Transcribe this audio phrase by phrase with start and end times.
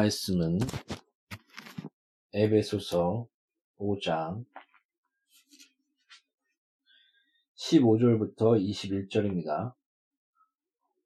[0.00, 0.60] 말씀은
[2.32, 3.26] 에베소서
[3.78, 4.46] 5장
[7.58, 9.74] 15절부터 21절입니다.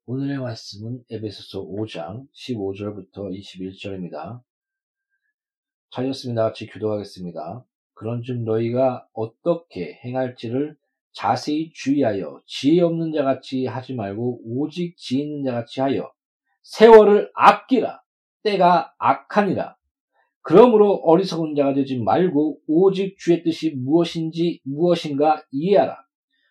[0.05, 4.41] 오늘의 말씀은 에베소서 5장 15절부터 21절입니다.
[5.91, 6.43] 잘렸습니다.
[6.43, 7.65] 같이 기도하겠습니다.
[7.95, 10.77] 그런즉 너희가 어떻게 행할지를
[11.11, 16.13] 자세히 주의하여 지혜 없는 자같이 하지 말고 오직 지혜 있는 자같이 하여
[16.61, 18.04] 세월을 아끼라.
[18.45, 19.75] 때가 악하니라.
[20.41, 25.97] 그러므로 어리석은 자가 되지 말고 오직 주의 뜻이 무엇인지 무엇인가 이해하라.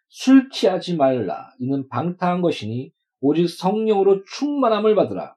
[0.09, 1.50] 술 취하지 말라.
[1.60, 5.37] 이는 방탕한 것이니 오직 성령으로 충만함을 받으라.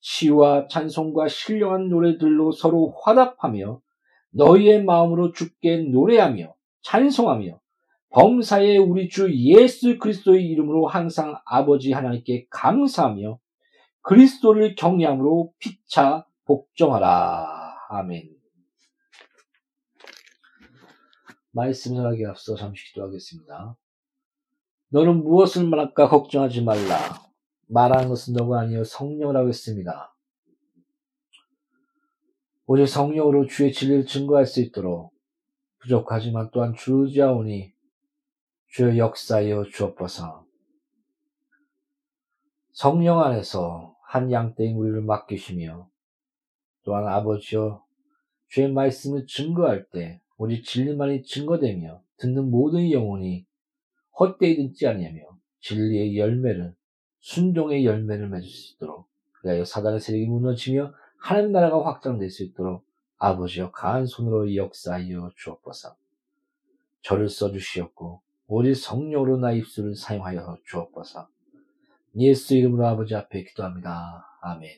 [0.00, 3.80] 시와 찬송과 신령한 노래들로 서로 화답하며
[4.32, 6.52] 너희의 마음으로 주께 노래하며
[6.82, 7.60] 찬송하며
[8.10, 13.38] 범사에 우리 주 예수 그리스도의 이름으로 항상 아버지 하나님께 감사하며
[14.02, 17.76] 그리스도를 경외함으로 피차 복종하라.
[17.88, 18.36] 아멘.
[21.52, 23.76] 말씀 전하기 앞서 잠시 기도하겠습니다.
[24.88, 26.96] 너는 무엇을 말할까 걱정하지 말라.
[27.68, 30.14] 말하는 것은 너가 아니요 성령이라고 했습니다.
[32.66, 35.12] 오직 성령으로 주의 진리를 증거할 수 있도록
[35.80, 37.72] 부족하지만 또한 주지하오니
[38.68, 40.46] 주의 역사여 주옵소서.
[42.72, 45.88] 성령 안에서 한 양떼인 우리를 맡기시며
[46.84, 47.82] 또한 아버지여
[48.46, 53.46] 주의 말씀을 증거할 때 오직 진리만이 증거되며 듣는 모든 영혼이
[54.20, 55.22] 헛되이 듣지 아니하며
[55.60, 56.74] 진리의 열매를
[57.20, 59.08] 순종의 열매를 맺을 수 있도록
[59.40, 62.84] 그리하여 사단의 세력이 무너지며 하나님 나라가 확장될 수 있도록
[63.16, 65.96] 아버지여 강한 손으로 역사하여 주옵소서.
[67.00, 71.28] 저를 써주시었고 오직 성령으로 나 입술을 사용하여 주옵소서
[72.16, 74.26] 예수 이름으로 아버지 앞에 기도합니다.
[74.42, 74.70] 아멘.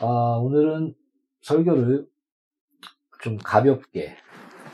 [0.00, 0.06] 아,
[0.38, 0.94] 오늘은
[1.42, 2.08] 설교를
[3.22, 4.16] 좀 가볍게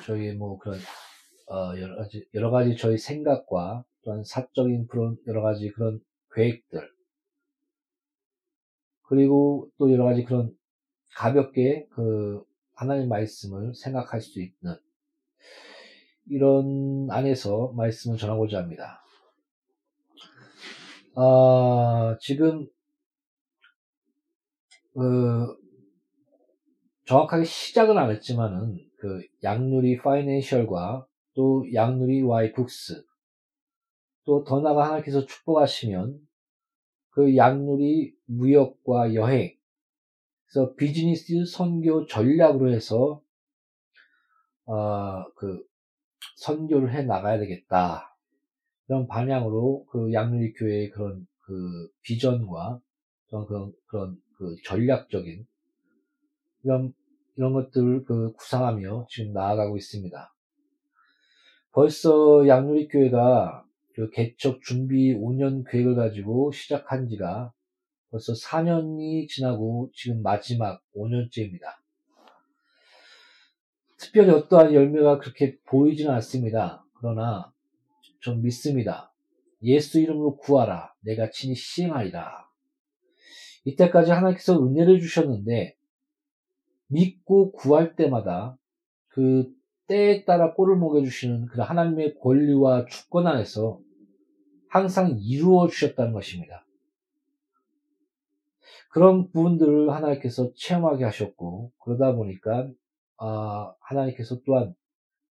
[0.06, 0.78] 저희 뭐 그런
[1.50, 6.00] 어, 여러 가지 여러 가지 저희 생각과 또한 사적인 그런 여러 가지 그런
[6.34, 6.88] 계획들
[9.02, 10.54] 그리고 또 여러 가지 그런
[11.14, 12.42] 가볍게 그
[12.74, 14.76] 하나님 말씀을 생각할 수 있는
[16.30, 19.02] 이런 안에서 말씀을 전하고자 합니다.
[21.14, 22.66] 아, 지금
[24.94, 25.56] 그
[27.06, 33.04] 정확하게 시작은 안 했지만은 그 양누리 파이낸셜과 또 양누리 와이북스
[34.24, 36.20] 또 더 나아가 하나님께서 축복하시면
[37.10, 39.56] 그 양누리 무역과 여행
[40.44, 43.22] 그래서 비즈니스 선교 전략으로 해서
[44.66, 45.66] 어그
[46.36, 48.16] 선교를 해 나가야 되겠다
[48.88, 52.80] 이런 방향으로 그 양누리 교회의 그런 그 비전과
[53.28, 55.46] 그런 그런 그 전략적인
[56.64, 56.92] 이런
[57.36, 60.34] 이런 것들을 그 구상하며 지금 나아가고 있습니다.
[61.72, 63.64] 벌써 양누리 교회가
[63.94, 67.52] 그 개척 준비 5년 계획을 가지고 시작한 지가
[68.10, 71.76] 벌써 4년이 지나고 지금 마지막 5년째입니다.
[73.98, 76.84] 특별히 어떠한 열매가 그렇게 보이지는 않습니다.
[76.94, 77.52] 그러나
[78.20, 79.12] 좀 믿습니다.
[79.62, 80.94] 예수 이름으로 구하라.
[81.00, 82.48] 내가 친히 시행하리라.
[83.64, 85.76] 이때까지 하나님께서 은혜를 주셨는데
[86.86, 88.56] 믿고 구할 때마다
[89.08, 89.52] 그
[89.88, 93.80] 때에 따라 꼴을 먹여주시는 그 하나님의 권리와 주권 안에서
[94.68, 96.66] 항상 이루어 주셨다는 것입니다.
[98.90, 102.70] 그런 부분들을 하나님께서 체험하게 하셨고 그러다 보니까
[103.18, 104.74] 아, 하나님께서 또한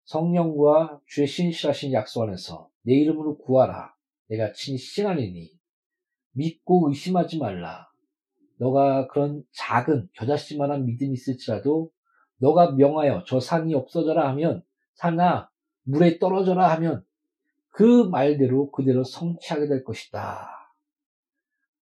[0.04, 3.94] 성령과 주의 신실하신 약속 안에서 내 이름으로 구하라.
[4.28, 5.50] 내가 친히 시행하리니
[6.32, 7.88] 믿고 의심하지 말라.
[8.58, 11.90] 너가 그런 작은 겨자씨만한 믿음이 있을지라도
[12.38, 14.62] 너가 명하여 저 산이 없어져라 하면
[14.94, 15.50] 산아
[15.84, 17.04] 물에 떨어져라 하면
[17.70, 20.48] 그 말대로 그대로 성취하게 될 것이다.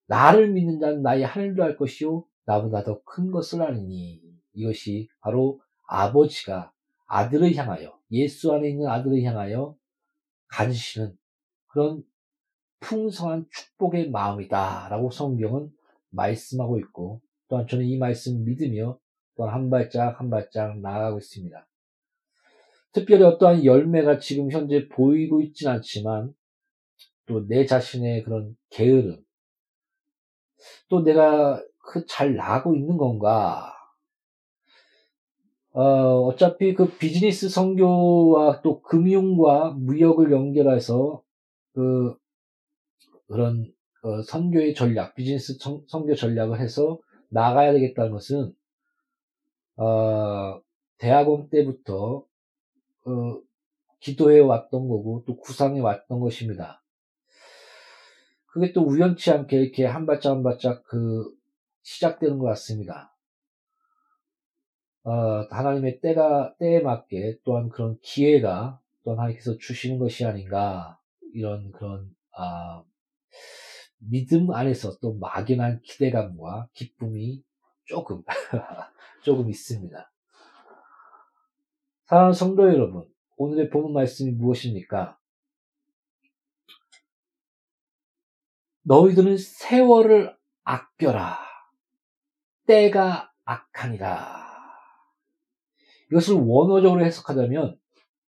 [0.07, 2.25] 나를 믿는 자는 나의 하늘도 할 것이요.
[2.45, 4.21] 나보다 더 큰 것을 하느니.
[4.53, 6.71] 이것이 바로 아버지가
[7.07, 9.75] 아들을 향하여 예수 안에 있는 아들을 향하여
[10.47, 11.17] 가지시는
[11.67, 12.03] 그런
[12.79, 15.71] 풍성한 축복의 마음이다라고 성경은
[16.09, 18.99] 말씀하고 있고 또한 저는 이 말씀 믿으며
[19.35, 21.67] 또한 한 발짝 한 발짝 나아가고 있습니다.
[22.91, 26.33] 특별히 어떠한 열매가 지금 현재 보이고 있진 않지만
[27.25, 29.23] 또 내 자신의 그런 게으름
[30.89, 33.72] 또 내가 그 잘 나가고 있는 건가
[35.73, 35.81] 어,
[36.27, 41.23] 어차피 그 비즈니스 성교와 또 금융과 무역을 연결해서
[41.73, 42.15] 그
[43.27, 43.73] 그런
[44.03, 46.99] 어, 선교의 전략, 비즈니스 성, 선교 전략을 해서
[47.29, 48.53] 나가야 되겠다는 것은
[49.77, 50.61] 어,
[50.99, 52.23] 대학원 때부터
[53.05, 53.41] 어,
[53.99, 56.83] 기도해 왔던 거고 또 구상해 왔던 것입니다.
[58.45, 61.33] 그게 또 우연치 않게 이렇게 한 발짝 한 발짝 그
[61.81, 63.12] 시작되는 것 같습니다.
[65.03, 70.99] 어, 하나님의 때가 때에 맞게 또한 그런 기회가 또한 하나님께서 주시는 것이 아닌가
[71.33, 72.83] 이런 그런 아,
[73.97, 77.43] 믿음 안에서 또 막연한 기대감과 기쁨이
[77.85, 78.23] 조금,
[79.23, 80.11] 조금 있습니다.
[82.05, 83.07] 사랑하는 성도 여러분,
[83.37, 85.17] 오늘의 보는 말씀이 무엇입니까?
[88.83, 91.39] 너희들은 세월을 아껴라.
[92.65, 94.42] 때가 악하니라.
[96.13, 97.79] 이것을 원어적으로 해석하자면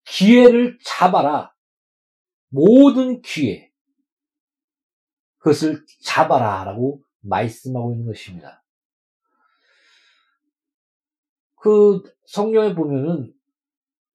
[0.07, 1.55] 기회를 잡아라.
[2.49, 3.71] 모든 기회.
[5.38, 8.64] 그것을 잡아라 라고 말씀하고 있는 것입니다.
[11.57, 13.35] 그 성경에 보면은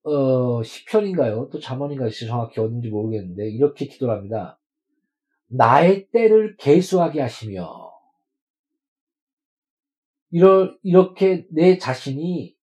[0.03, 1.49] 어, 시편인가요?
[1.51, 2.09] 또 자문인가요?
[2.09, 4.59] 정확히 어딘지 모르겠는데 이렇게 기도를 합니다.
[5.47, 7.91] 나의 때를 계수하게 하시며
[10.31, 12.58] 이러, 이렇게 내 자신이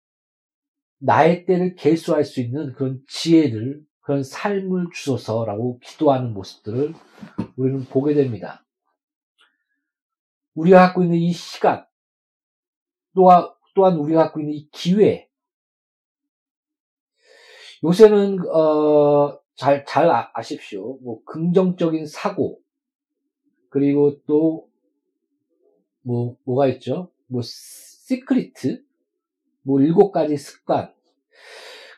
[1.03, 6.93] 나의 때를 계수할 수 있는 그런 지혜를 그런 삶을 주소서라고 기도하는 모습들을
[7.55, 8.63] 우리는 보게 됩니다.
[10.53, 11.85] 우리가 갖고 있는 이 시간,
[13.15, 15.27] 또한, 또한 우리가 갖고 있는 이 기회,
[17.83, 20.97] 요새는, 어, 잘, 잘 아, 아십시오.
[20.97, 22.59] 뭐, 긍정적인 사고,
[23.69, 24.69] 그리고 또,
[26.01, 27.11] 뭐, 뭐가 있죠?
[27.27, 28.83] 뭐, 시크리트,
[29.63, 30.91] 뭐, 일곱 가지 습관,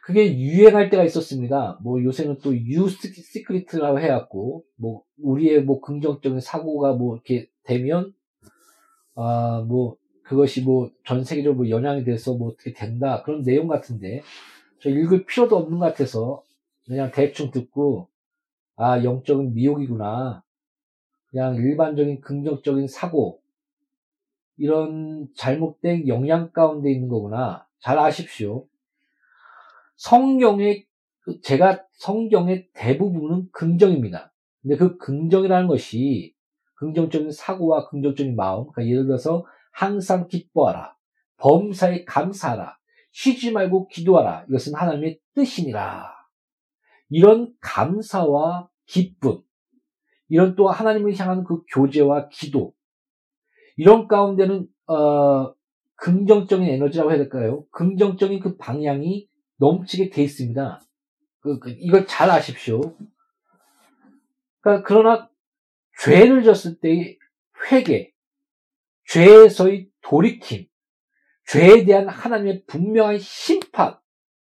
[0.04, 1.80] 그게 유행할 때가 있었습니다.
[1.82, 8.14] 뭐 요새는 또 유시크리트라고 해갖고 뭐 우리의 뭐 긍정적인 사고가 뭐 이렇게 되면
[9.16, 14.24] 아 뭐 그것이 뭐 전 세계적으로 뭐 영향이 돼서 뭐 어떻게 된다 그런 내용 같은데
[14.82, 16.44] 저 읽을 필요도 없는 것 같아서
[16.86, 18.10] 그냥 대충 듣고
[18.76, 20.44] 아 영적인 미혹이구나
[21.32, 23.43] 그냥 일반적인 긍정적인 사고
[24.58, 28.66] 이런 잘못된 영향 가운데 있는 거구나 잘 아십시오
[29.96, 30.86] 성경의
[31.42, 36.36] 제가 성경의 대부분은 긍정입니다 근데 그 긍정이라는 것이
[36.76, 40.96] 긍정적인 사고와 긍정적인 마음 그러니까 예를 들어서 항상 기뻐하라
[41.38, 42.78] 범사에 감사하라
[43.14, 44.46] 쉬지 말고 기도하라.
[44.50, 46.12] 이것은 하나님의 뜻이니라.
[47.10, 49.40] 이런 감사와 기쁨,
[50.30, 52.74] 이런 또 하나님을 향한 그 교제와 기도,
[53.76, 55.54] 이런 가운데는 어,
[55.96, 57.66] 긍정적인 에너지라고 해야 될까요?
[57.72, 59.28] 긍정적인 그 방향이
[59.58, 60.82] 넘치게 돼 있습니다.
[61.40, 62.82] 그, 그, 이걸 잘 아십시오.
[64.62, 65.30] 그러니까 그러나
[66.00, 67.18] 죄를 졌을 때의
[67.72, 68.12] 회개,
[69.08, 70.66] 죄에서의 돌이킴,
[71.48, 73.98] 죄에 대한 하나님의 분명한 심판.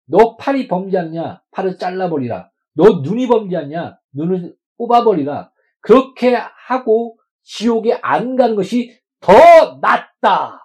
[0.06, 1.42] 너 팔이 범죄하냐?
[1.52, 2.52] 팔을 잘라버리라.
[2.74, 4.00] 너 눈이 범죄하냐?
[4.14, 5.52] 눈을 뽑아버리라.
[5.82, 10.60] 그렇게 하고 지옥에 안 가는 것이 더 낫다.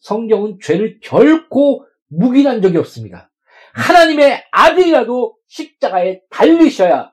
[0.00, 3.30] 성경은 죄를 결코 묵인한 적이 없습니다.
[3.74, 7.12] 하나님의 아들이라도 십자가에 달리셔야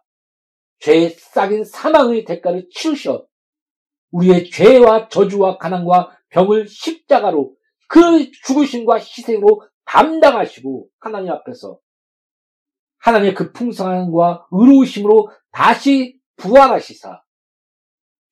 [0.80, 3.26] 죄의 싹인 사망의 대가를 치르셔
[4.12, 7.56] 우리의 죄와 저주와 가난과 병을 십자가로
[7.88, 11.80] 그 죽으심과 희생으로 담당하시고 하나님 앞에서
[13.00, 17.22] 하나님의 그 풍성함과 의로우심으로 다시 부활하시사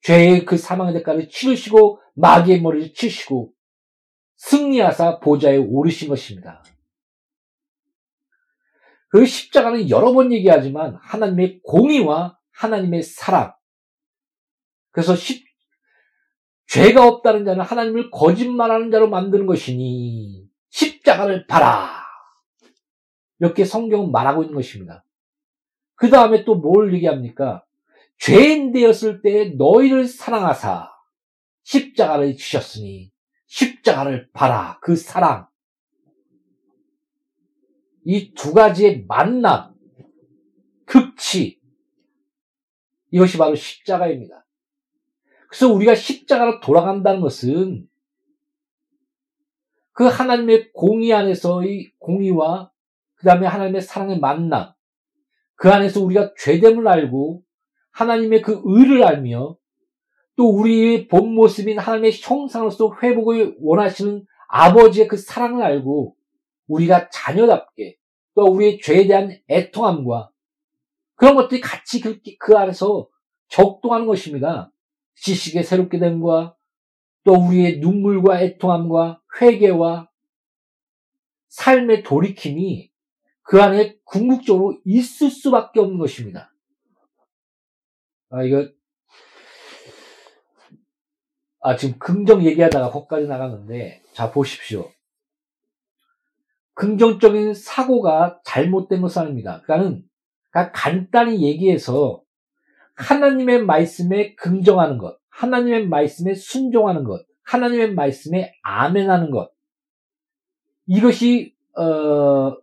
[0.06, 3.52] 죄의 그 사망의 대가를 치르시고 마귀의 머리를 치시고
[4.36, 6.62] 승리하사 보좌에 오르신 것입니다.
[9.08, 13.52] 그 십자가는 여러 번 얘기하지만 하나님의 공의와 하나님의 사랑.
[14.92, 15.44] 그래서 십,
[16.68, 22.04] 죄가 없다는 자는 하나님을 거짓말하는 자로 만드는 것이니 십자가를 봐라.
[23.40, 25.04] 이렇게 성경은 말하고 있는 것입니다.
[25.96, 27.65] 그 다음에 또 뭘 얘기합니까?
[28.18, 30.90] 죄인 되었을 때 너희를 사랑하사
[31.62, 33.12] 십자가를 주셨으니
[33.46, 34.78] 십자가를 봐라.
[34.82, 35.48] 그 사랑.
[38.04, 39.74] 이 두 가지의 만남,
[40.84, 41.60] 극치.
[43.10, 44.46] 이것이 바로 십자가입니다.
[45.48, 47.88] 그래서 우리가 십자가로 돌아간다는 것은
[49.92, 52.70] 그 하나님의 공의 안에서의 공의와
[53.14, 54.72] 그 다음에 하나님의 사랑의 만남,
[55.54, 57.42] 그 안에서 우리가 죄됨을 알고
[57.96, 59.56] 하나님의 그 의를 알며
[60.36, 66.14] 또 우리의 본 모습인 하나님의 형상으로서 회복을 원하시는 아버지의 그 사랑을 알고
[66.66, 67.96] 우리가 자녀답게
[68.34, 70.30] 또 우리의 죄에 대한 애통함과
[71.14, 73.08] 그런 것들이 같이 그, 그 안에서
[73.48, 74.70] 적동하는 것입니다.
[75.14, 76.54] 지식의 새롭게 됨과
[77.24, 80.10] 또 우리의 눈물과 애통함과 회개와
[81.48, 82.90] 삶의 돌이킴이
[83.40, 86.52] 그 안에 궁극적으로 있을 수밖에 없는 것입니다.
[88.30, 88.68] 아, 이거,
[91.60, 94.90] 아, 지금 긍정 얘기하다가 거기까지 나갔는데, 자, 보십시오.
[96.74, 99.62] 긍정적인 사고가 잘못된 것은 아닙니다.
[99.64, 102.22] 그러니까 간단히 얘기해서
[102.94, 109.50] 하나님의 말씀에 긍정하는 것, 하나님의 말씀에 순종하는 것, 하나님의 말씀에 아멘하는 것.
[110.86, 112.56] 이것이 어,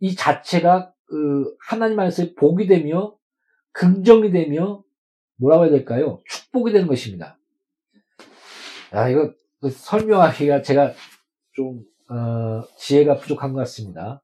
[0.00, 3.14] 이 자체가 그 하나님 안에서 복이 되며
[3.74, 4.82] 긍정이 되며
[5.36, 6.22] 뭐라고 해야 될까요?
[6.26, 7.38] 축복이 되는 것입니다.
[8.90, 10.94] 아 이거 그 설명하기가 제가
[11.52, 14.22] 좀 어, 지혜가 부족한 것 같습니다.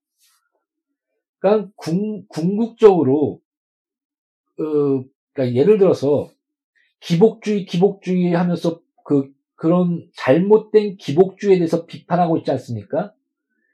[1.39, 3.41] 그러니까 궁, 궁극적으로
[4.59, 6.31] 어, 그러니까 예를 들어서
[7.01, 13.13] 기복주의, 기복주의 하면서 그 그런 잘못된 기복주의에 대해서 비판하고 있지 않습니까?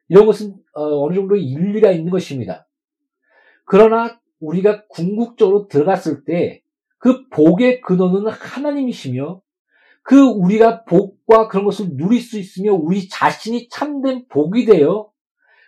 [0.09, 2.67] 이런 것은 어, 느 정도 일리가 있는 것입니다.
[3.65, 6.67] 그러나 우리가 궁극적으로 들어갔을 때
[6.99, 9.41] 그 복의 근원은 하나님이시며
[10.03, 15.11] 그 우리가 복과 그런 것을 누릴 수 있으며 우리 자신이 참된 복이 되어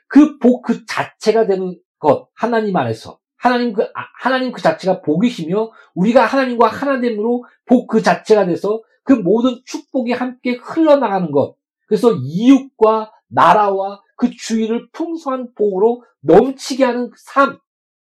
[0.09, 5.71] 그 복그 그 자체가 되는 것 하나님 안에서 하나님 그, 아, 하나님 그 자체가 복이시며
[5.95, 11.55] 우리가 하나님과 하나됨으로 복 그 자체가 돼서 그 모든 축복이 함께 흘러나가는 것.
[11.87, 17.59] 그래서 이웃과 나라와 그 주위를 풍성한 복으로 넘치게 하는 삶.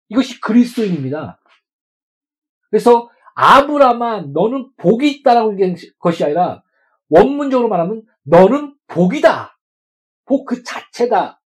[0.08, 1.40] 이것이 그리스도인입니다.
[2.70, 6.62] 그래서 아브라함아 너는 복이 있다라고 얘기한 것이 아니라
[7.08, 9.58] 원문적으로 말하면 너는 복이다.
[10.24, 11.40] 복 그 자체다.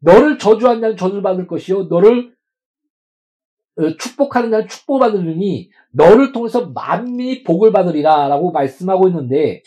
[0.00, 1.84] 너를 저주한 자는 저주를 받을 것이요.
[1.84, 2.34] 너를
[3.76, 9.62] 어, 축복하는 자는 축복받으니 너를 통해서 만민이 복을 받으리라 라고 말씀하고 있는데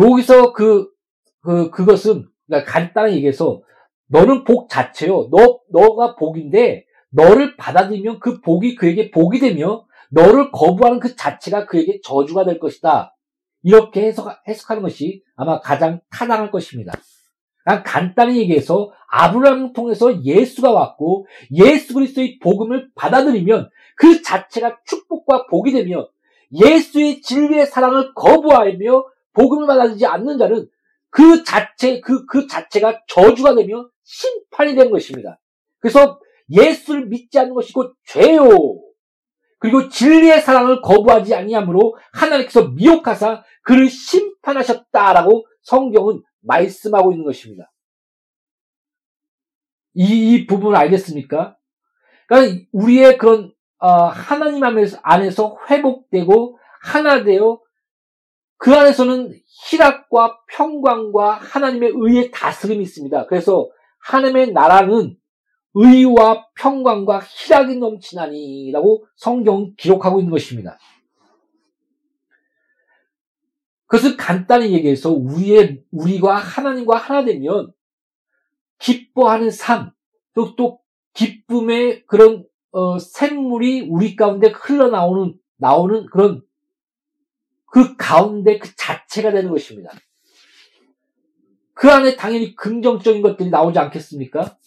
[0.00, 0.90] 여기서 그,
[1.42, 3.62] 그, 그것은 그러니까 간단히 얘기해서
[4.12, 5.28] 너는 복 자체요.
[5.30, 12.00] 너, 너가 복인데 너를 받아들이면 그 복이 그에게 복이 되며 너를 거부하는 그 자체가 그에게
[12.04, 13.16] 저주가 될 것이다.
[13.62, 16.92] 이렇게 해석, 해석하는 것이 아마 가장 타당할 것입니다.
[17.64, 25.72] 그냥 간단히 얘기해서 아브라함을 통해서 예수가 왔고 예수 그리스도의 복음을 받아들이면 그 자체가 축복과 복이
[25.72, 26.08] 되며
[26.52, 30.66] 예수의 진리의 사랑을 거부하며 복음을 받아들이지 않는 자는
[31.12, 35.38] 그 자체 그, 그 자체가 저주가 되며 심판이 되는 것입니다.
[35.78, 36.18] 그래서
[36.50, 38.48] 예수를 믿지 않는 것이 곧 죄요.
[39.58, 47.70] 그리고 진리의 사랑을 거부하지 아니하므로 하나님께서 미혹하사 그를 심판하셨다라고 성경은 말씀하고 있는 것입니다.
[49.94, 51.56] 이, 이 부분을 알겠습니까?
[52.26, 57.60] 그러니까 우리의 그런 어, 하나님 안에서 회복되고 하나 되어
[58.62, 63.26] 그 안에서는 희락과 평강과 하나님의 의의 다스림이 있습니다.
[63.26, 65.16] 그래서 하나님의 나라는
[65.74, 70.78] 의와 평강과 희락이 넘치나니라고 성경 기록하고 있는 것입니다.
[73.86, 77.72] 그것을 간단히 얘기해서 우리의 우리가 하나님과 하나 되면
[78.78, 79.90] 기뻐하는 삶,
[80.34, 80.78] 또, 또
[81.14, 86.42] 기쁨의 그런 어, 샘물이 우리 가운데 흘러나오는 나오는 그런
[87.72, 89.90] 그 가운데 그 자체가 되는 것입니다.
[91.72, 94.58] 그 안에 당연히 긍정적인 것들이 나오지 않겠습니까?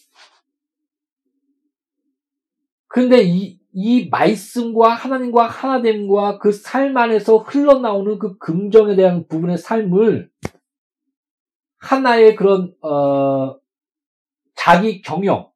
[2.88, 10.32] 그런데 이, 이 말씀과 하나님과 하나됨과 그 삶 안에서 흘러나오는 그 긍정에 대한 부분의 삶을
[11.78, 13.60] 하나의 그런 어,
[14.56, 15.52] 자기 경영,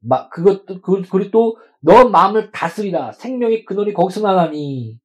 [0.00, 4.98] 막 그것도 그, 그리고 또 너 마음을 다스리라 생명의 근원이 거기서 나나니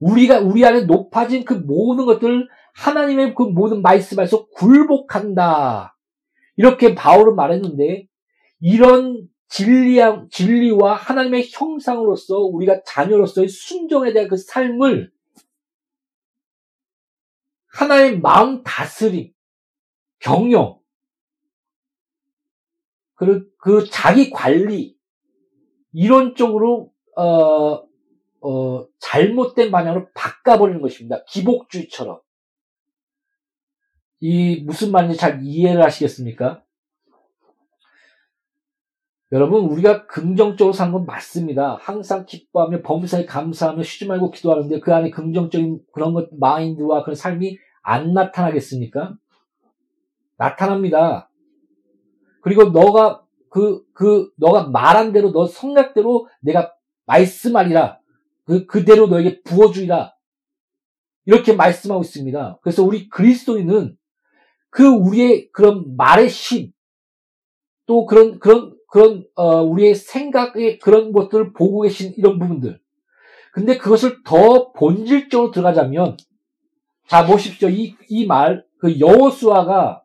[0.00, 5.96] 우리가 우리 안에 높아진 그 모든 것들 하나님의 그 모든 말씀 에서 굴복한다.
[6.56, 8.06] 이렇게 바울은 말했는데
[8.60, 15.12] 이런 진리와, 진리와 하나님의 형상으로서 우리가 자녀로서의 순종에 대한 그 삶을
[17.68, 19.32] 하나의 마음 다스림,
[20.18, 20.78] 경영,
[23.14, 24.96] 그리고 그 자기 관리,
[25.92, 27.84] 이런 쪽으로, 어,
[28.44, 31.24] 어, 잘못된 방향으로 바꿔버리는 것입니다.
[31.24, 32.20] 기복주의처럼.
[34.20, 36.62] 이 무슨 말인지 잘 이해를 하시겠습니까?
[39.32, 41.78] 여러분, 우리가 긍정적으로 사는 건 맞습니다.
[41.80, 47.56] 항상 기뻐하며 범사에 감사하며 쉬지 말고 기도하는데 그 안에 긍정적인 그런 것, 마인드와 그런 삶이
[47.82, 49.14] 안 나타나겠습니까?
[50.36, 51.30] 나타납니다.
[52.42, 56.74] 그리고 너가 그, 그, 너가 말한 대로, 너 생각대로 내가
[57.06, 58.03] 말씀하리라.
[58.44, 60.14] 그, 그대로 너에게 부어주리라.
[61.26, 62.58] 이렇게 말씀하고 있습니다.
[62.62, 63.96] 그래서 우리 그리스도인은
[64.70, 66.72] 그 우리의 그런 말의 심,
[67.86, 72.80] 또 그런, 그런 그런 어, 우리의 생각의 그런 것들을 보고 계신 이런 부분들.
[73.52, 76.16] 근데 그것을 더 본질적으로 들어가자면
[77.08, 77.68] 자 보십시오.
[77.68, 80.02] 이 이 말 그 여호수아가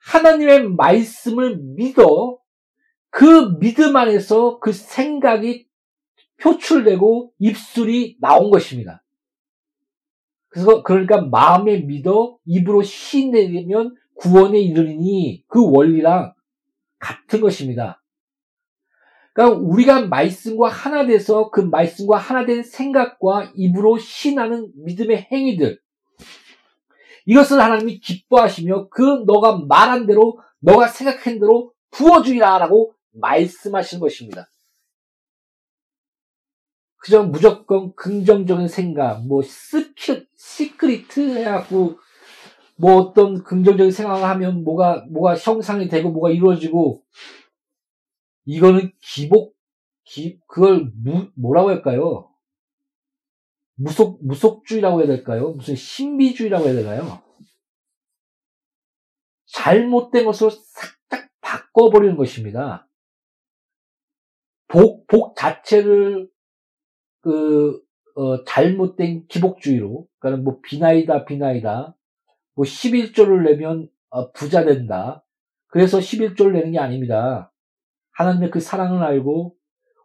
[0.00, 2.38] 하나님의 말씀을 믿어
[3.08, 5.68] 그 믿음 안에서 그 생각이
[6.42, 9.02] 표출되고 입술이 나온 것입니다.
[10.48, 16.34] 그래서 그러니까 마음에 믿어 입으로 시내면 구원에 이르리니 그 원리랑
[16.98, 18.02] 같은 것입니다.
[19.32, 25.78] 그러니까 우리가 말씀과 하나 돼서 그 말씀과 하나 된 생각과 입으로 신하는 믿음의 행위들.
[27.26, 34.48] 이것을 하나님이 기뻐하시며 그 너가 말한 대로 너가 생각한 대로 부어주리라라고 말씀하시는 것입니다.
[37.00, 41.98] 그저 무조건 긍정적인 생각, 뭐 스키, 시크리트 해갖고
[42.76, 47.02] 뭐 어떤 긍정적인 생각을 하면 뭐가, 뭐가 형상이 되고 뭐가 이루어지고,
[48.44, 49.56] 이거는 기복,
[50.04, 52.30] 기, 그걸 무, 뭐라고 할까요?
[53.76, 55.52] 무속, 무속주의라고 해야 될까요?
[55.52, 57.22] 무슨 신비주의라고 해야 되나요?
[59.46, 62.86] 잘못된 것으로 싹딱 바꿔버리는 것입니다.
[64.68, 66.30] 복, 복 자체를,
[67.20, 67.80] 그,
[68.16, 71.96] 어, 잘못된 기복주의로, 그러니까 뭐 비나이다, 비나이다,
[72.54, 75.24] 뭐 11조를 내면 어, 부자 된다.
[75.68, 77.52] 그래서 11조를 내는 게 아닙니다.
[78.12, 79.54] 하나님의 그 사랑을 알고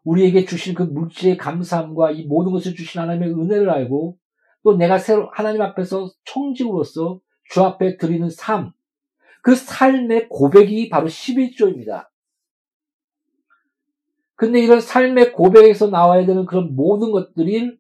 [0.04, 4.18] 우리에게 주신 그 물질의 감사함과 이 모든 것을 주신 하나님의 은혜를 알고
[4.64, 8.72] 또 내가 새로 하나님 앞에서 청직으로서 주 앞에 드리는 삶,
[9.42, 12.08] 그 삶의 고백이 바로 11조입니다.
[14.36, 17.78] 근데 이런 삶의 고백에서 나와야 되는 그런 모든 것들이,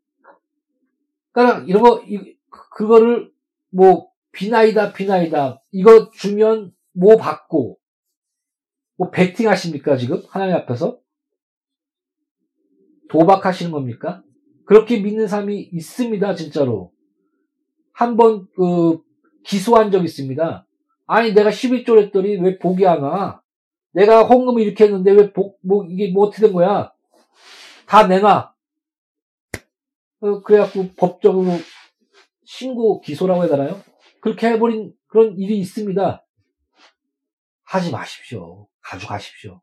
[1.31, 2.01] 그러니까 이런 거,
[2.49, 3.31] 그거를
[3.71, 5.61] 뭐, 비나이다, 비나이다.
[5.71, 7.77] 이거 주면 뭐 받고,
[8.97, 10.23] 뭐 베팅 하십니까, 지금?
[10.29, 10.99] 하나님 앞에서?
[13.09, 14.23] 도박하시는 겁니까?
[14.65, 16.91] 그렇게 믿는 사람이 있습니다, 진짜로.
[17.91, 19.01] 한 번, 그,
[19.45, 20.67] 기소한 적 있습니다.
[21.07, 23.41] 아니, 내가 11조를 했더니 왜 복이 안 와?
[23.95, 26.91] 내가 헌금을 이렇게 했는데 왜 복, 뭐, 이게 뭐 어떻게 된 거야?
[27.87, 28.53] 다 내놔.
[30.19, 31.51] 어, 그래갖고 법적으로
[32.43, 33.81] 신고 기소라고 해야 되나요?
[34.19, 36.25] 그렇게 해버린 그런 일이 있습니다.
[37.63, 38.67] 하지 마십시오.
[38.81, 39.61] 가져가십시오.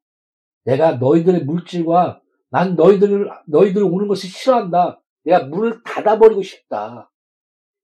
[0.64, 5.02] 내가 너희들의 물질과 난 너희들을, 너희들 오는 것이 싫어한다.
[5.24, 7.10] 내가 문을 닫아버리고 싶다.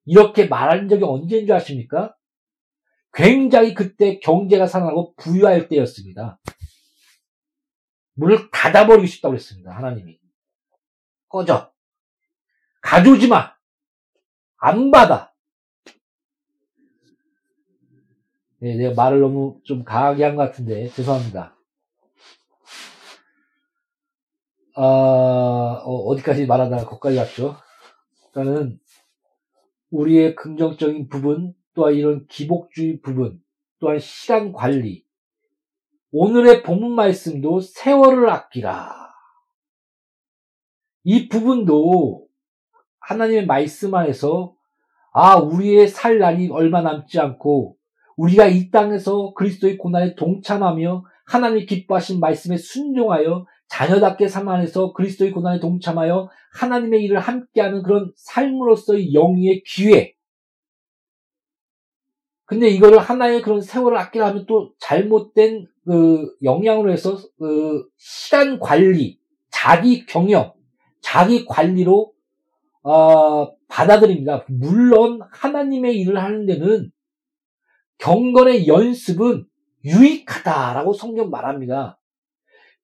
[0.06, 2.16] 이렇게 말한 적이 언제인 줄 아십니까?
[3.18, 6.38] 굉장히 그때 경제가 살아나고 부유할 때였습니다.
[8.14, 9.72] 문을 닫아버리고 싶다고 했습니다.
[9.74, 10.20] 하나님이.
[11.28, 11.72] 꺼져.
[12.81, 13.54] 가져오지 마.
[14.59, 15.35] 안 받아.
[18.61, 21.57] 네, 내가 말을 너무 좀 강하게 한 것 같은데 죄송합니다.
[24.76, 27.57] 아, 어, 디까지 말하다가 거기까지 갔죠.
[28.31, 28.78] 그러니까는
[29.90, 33.40] 우리의 긍정적인 부분, 또한 이런 기복주의 부분,
[33.78, 35.04] 또한 시간 관리.
[36.10, 38.92] 오늘의 본문 말씀도 세월을 아끼라.
[41.04, 42.26] 이 부분도
[42.98, 44.56] 하나님의 말씀 안에서
[45.12, 47.76] 아, 우리의 살 날이 얼마 남지 않고
[48.16, 55.60] 우리가 이 땅에서 그리스도의 고난에 동참하며 하나님 기뻐하신 말씀에 순종하여 자녀답게 삶 안에서 그리스도의 고난에
[55.60, 60.17] 동참하여 하나님의 일을 함께하는 그런 삶으로서의 영위의 기회.
[62.48, 69.18] 근데 이거를 하나의 그런 세월을 아끼려 하면 또 잘못된 그 영향으로 해서 그 시간 관리,
[69.50, 70.54] 자기 경영,
[71.02, 72.14] 자기 관리로
[72.82, 74.46] 어, 받아들입니다.
[74.48, 76.90] 물론 하나님의 일을 하는 데는
[77.98, 79.44] 경건의 연습은
[79.84, 82.00] 유익하다라고 성경 말합니다.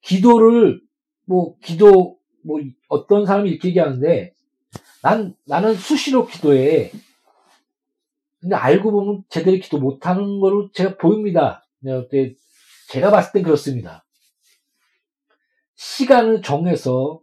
[0.03, 0.83] 기도를
[1.24, 4.35] 뭐 기도 뭐 어떤 사람이 이렇게 얘기하는데
[5.03, 6.90] 난 나는 수시로 기도해.
[8.44, 11.66] 근데 알고 보면 제대로 기도 못하는 거로 제가 보입니다.
[11.80, 12.35] 네,
[12.90, 14.04] 제가 봤을 땐 그렇습니다.
[15.76, 17.22] 시간을 정해서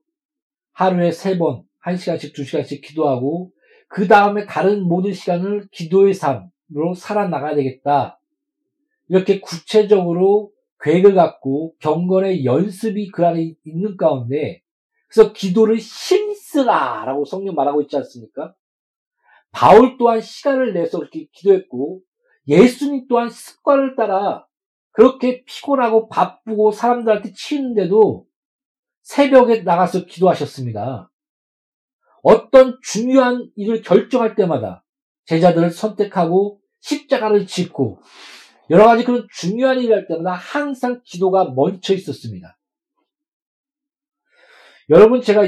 [0.71, 3.51] 하루에 세 번, 한 시간씩, 두 시간씩 기도하고,
[3.87, 8.19] 그 다음에 다른 모든 시간을 기도의 삶으로 살아나가야 되겠다.
[9.07, 14.63] 이렇게 구체적으로 계획을 갖고 경건의 연습이 그 안에 있는 가운데,
[15.07, 18.55] 그래서 기도를 힘쓰라 라고 성경 말하고 있지 않습니까?
[19.51, 22.01] 바울 또한 시간을 내서 그렇게 기도했고,
[22.47, 24.45] 예수님 또한 습관을 따라
[24.91, 28.25] 그렇게 피곤하고 바쁘고 사람들한테 치이는데도
[29.01, 31.09] 새벽에 나가서 기도하셨습니다.
[32.23, 34.83] 어떤 중요한 일을 결정할 때마다
[35.25, 38.01] 제자들을 선택하고 십자가를 짓고
[38.69, 42.57] 여러 가지 그런 중요한 일을 할 때마다 항상 기도가 멈춰 있었습니다.
[44.89, 45.43] 여러분 제가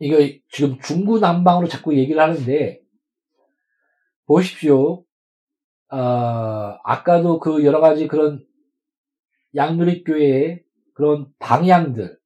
[0.00, 0.18] 이거
[0.50, 2.80] 지금 중구난방으로 자꾸 얘기를 하는데
[4.26, 5.04] 보십시오.
[5.90, 5.96] 어,
[6.84, 8.44] 아까도 그 여러 가지 그런
[9.54, 10.62] 양누리교회의
[10.94, 12.18] 그런 방향들,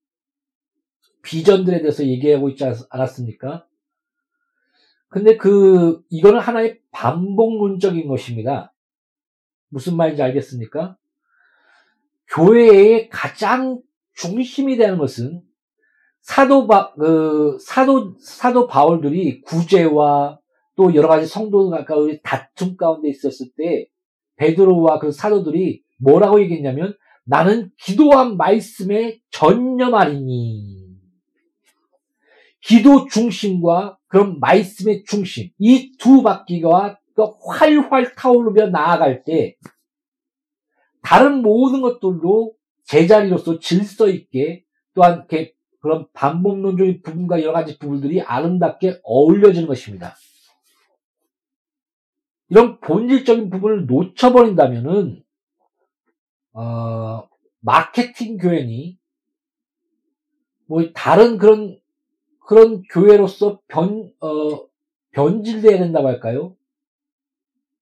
[1.22, 3.66] 비전들에 대해서 얘기하고 있지 않았습니까?
[5.08, 8.74] 근데 그, 이거는 하나의 반복론적인 것입니다.
[9.68, 10.96] 무슨 말인지 알겠습니까?
[12.28, 13.80] 교회의 가장
[14.14, 15.42] 중심이 되는 것은
[16.22, 20.38] 사도 바, 그, 사도, 사도 바울들이 구제와
[20.76, 21.85] 또 여러 가지 성도가
[22.22, 23.87] 다툼 가운데 있었을 때
[24.37, 30.82] 베드로와 그 사도들이 뭐라고 얘기했냐면 나는 기도한 말씀에 전념하리니.
[32.61, 36.98] 기도 중심과 그런 말씀의 중심 이 두 바퀴가
[37.46, 39.56] 활활 타오르며 나아갈 때
[41.02, 42.54] 다른 모든 것들도
[42.85, 50.14] 제자리로서 질서 있게 또한 이렇게 그런 반복론적인 부분과 여러 가지 부분들이 아름답게 어울려지는 것입니다.
[52.49, 55.25] 이런 본질적인 부분을 놓쳐버린다면은
[56.53, 57.29] 어,
[57.61, 58.99] 마케팅 교회니
[60.66, 61.81] 뭐 다른 그런
[62.47, 64.66] 그런 교회로서 변 어,
[65.11, 66.57] 변질돼야 된다고 할까요?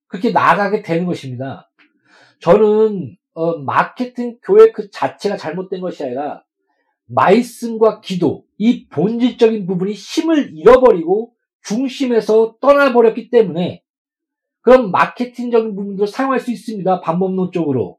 [0.06, 1.70] 그렇게 나아가게 되는 것입니다.
[2.40, 6.44] 저는 어, 마케팅 교회 그 자체가 잘못된 것이 아니라
[7.10, 13.82] 말씀과 기도 이 본질적인 부분이 힘을 잃어버리고 중심에서 떠나버렸기 때문에
[14.62, 17.00] 그런 마케팅적인 부분도 사용할 수 있습니다.
[17.00, 17.98] 방법론적으로.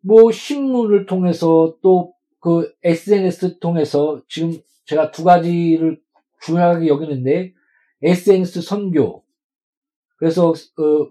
[0.00, 4.52] 뭐 신문을 통해서 또 그 SNS 통해서 지금
[4.84, 5.98] 제가 두 가지를
[6.42, 7.54] 중요하게 여기는데
[8.02, 9.24] SNS 선교
[10.16, 11.10] 그래서 어,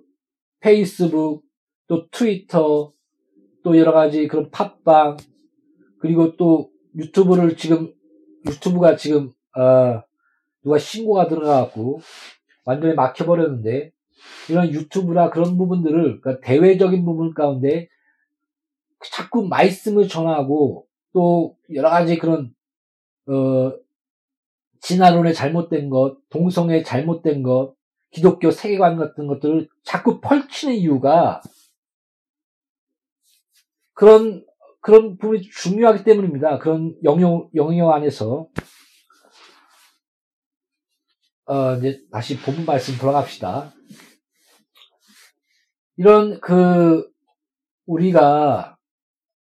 [0.60, 1.44] 페이스북
[1.88, 2.94] 또 트위터
[3.64, 5.18] 또 여러 가지 그런 팟빵
[6.04, 7.94] 그리고 또 유튜브를 지금
[8.46, 10.04] 유튜브가 지금 어,
[10.62, 12.02] 누가 신고가 들어가갖고
[12.66, 13.94] 완전히 막혀버렸는데
[14.50, 17.88] 이런 유튜브나 그런 부분들을 그러니까 대외적인 부분 가운데
[19.14, 22.54] 자꾸 말씀을 전하고 또 여러 가지 그런
[23.28, 23.72] 어
[24.82, 27.76] 진화론의 잘못된 것, 동성애 잘못된 것,
[28.12, 31.42] 기독교 세계관 같은 것들을 자꾸 펼치는 이유가
[33.94, 34.46] 그런
[34.84, 36.60] 그런 부분이 중요하기 때문입니다.
[36.60, 38.50] 그런 영역 영역 안에서
[41.46, 43.74] 어 이제 다시 본문 말씀 돌아갑시다.
[45.96, 47.10] 이런 그
[47.86, 48.78] 우리가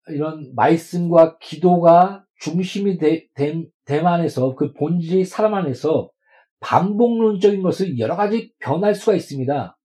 [0.08, 6.10] 이런 말씀과 기도가 중심이 되, 됨 안에서 그 본질이 사람 안에서
[6.60, 9.78] 반복론적인 것을 여러 가지 변할 수가 있습니다.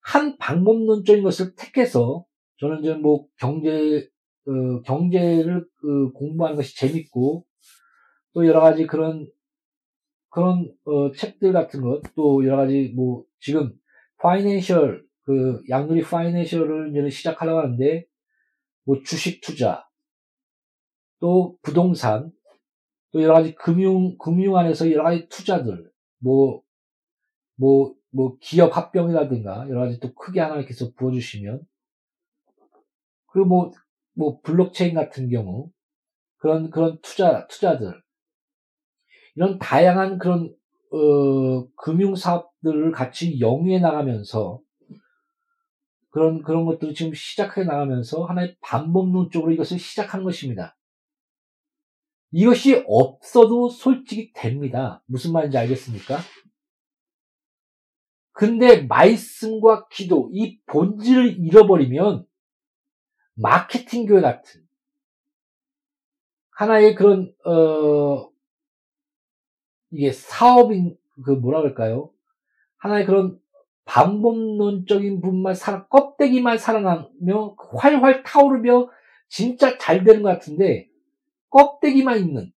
[0.00, 2.24] 한 방법론적인 것을 택해서
[2.60, 4.08] 저는 이제 뭐 경제
[4.48, 7.44] 어, 경제를 어, 공부하는 것이 재밌고
[8.34, 9.26] 또 여러 가지 그런
[10.30, 13.72] 그런 어, 책들 같은 것 또 여러 가지 뭐 지금
[14.18, 18.06] 파이낸셜 그 양누리 파이낸셜을 이제 시작하려고 하는데
[18.84, 19.86] 뭐 주식 투자
[21.20, 22.30] 또 부동산
[23.12, 26.62] 또 여러 가지 금융 금융 안에서 여러 가지 투자들 뭐
[27.58, 31.60] 뭐, 뭐, 기업 합병이라든가, 여러 가지 또 크게 하나님께서 부어주시면,
[33.26, 33.72] 그리고 뭐,
[34.18, 35.70] 뭐, 블록체인 같은 경우,
[36.38, 38.02] 그런, 그런 투자, 투자들,
[39.36, 40.52] 이런 다양한 그런,
[40.90, 44.60] 어, 금융 사업들을 같이 영위해 나가면서,
[46.10, 50.76] 그런, 그런 것들을 지금 시작해 나가면서 하나의 반복론 쪽으로 이것을 시작한 것입니다.
[52.32, 55.00] 이것이 없어도 솔직히 됩니다.
[55.06, 56.18] 무슨 말인지 알겠습니까?
[58.32, 62.27] 근데 말씀과 기도, 이 본질을 잃어버리면
[63.40, 64.60] 마케팅 교회 같은
[66.50, 68.30] 하나의 그런 어
[69.90, 72.12] 이게 사업인 그 뭐라 그럴까요?
[72.78, 73.40] 하나의 그런
[73.84, 78.90] 반복론적인 부분만 살아 껍데기만 살아나며 활활 타오르며
[79.28, 80.88] 진짜 잘 되는 것 같은데
[81.50, 82.52] 껍데기만 있는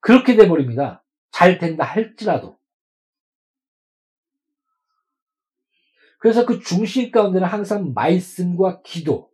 [0.00, 1.04] 그렇게 돼 버립니다.
[1.30, 2.59] 잘 된다 할지라도
[6.20, 9.30] 그래서 그 중심 가운데는 항상 말씀과 기도,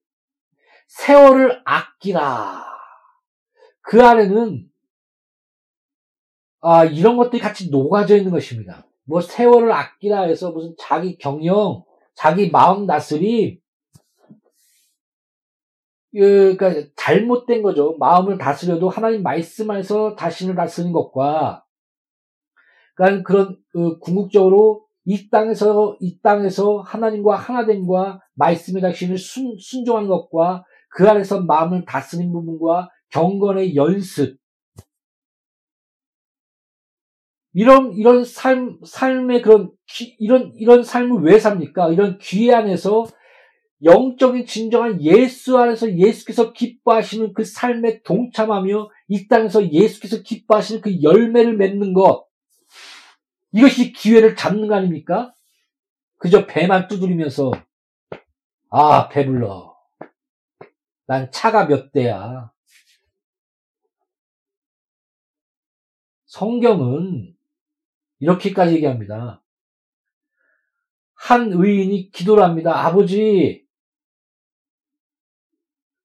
[0.87, 2.65] 세월을 아끼라.
[3.83, 4.71] 그 안에는
[6.61, 8.87] 아, 이런 것들이 같이 녹아져 있는 것입니다.
[9.05, 13.61] 뭐 세월을 아끼라 해서 무슨 자기 경영, 자기 마음 다스림,
[16.13, 17.97] 그러니까 잘못된 거죠.
[17.99, 21.65] 마음을 다스려도 하나님 말씀 안에서 자신을 다스리는 것과,
[22.95, 30.65] 그러니까 그런 그 궁극적으로 이 땅에서 이 땅에서 하나님과 하나됨과 말씀의 자신을 순, 순종한 것과
[30.91, 34.37] 그 안에서 마음을 다스린 부분과 경건의 연습
[37.53, 41.91] 이런 이런 삶 삶의 그런 기, 이런 이런 삶을 왜 삽니까?
[41.91, 43.07] 이런 귀 안에서
[43.83, 51.57] 영적인 진정한 예수 안에서 예수께서 기뻐하시는 그 삶에 동참하며 이 땅에서 예수께서 기뻐하시는 그 열매를
[51.57, 52.26] 맺는 것
[53.57, 55.35] 이것이 기회를 잡는 거 아닙니까?
[56.19, 57.51] 그저 배만 두드리면서
[58.69, 59.75] 아 배불러.
[61.07, 62.53] 난 차가 몇 대야.
[66.27, 67.35] 성경은
[68.19, 69.43] 이렇게까지 얘기합니다.
[71.15, 72.85] 한 의인이 기도를 합니다.
[72.85, 73.67] 아버지,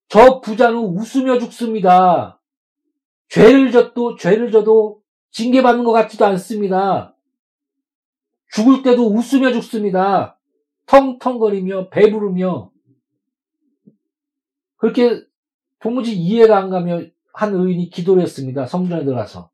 [0.08, 2.42] 저 부자는 웃으며 죽습니다.
[3.28, 7.18] 죄를 져도, 죄를 져도 징계받는 것 같지도 않습니다.
[8.54, 10.40] 죽을 때도 웃으며 죽습니다.
[10.86, 12.72] 텅텅거리며 배부르며
[14.76, 15.24] 그렇게
[15.80, 17.02] 도무지 이해가 안 가며
[17.34, 18.66] 한 의인이 기도를 했습니다.
[18.66, 19.52] 성전에 들어가서.